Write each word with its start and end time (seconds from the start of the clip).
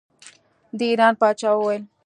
د 0.77 0.79
ایران 0.89 1.13
پاچا 1.21 1.49
وویل. 1.53 1.83